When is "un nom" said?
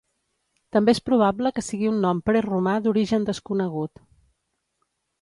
1.91-2.23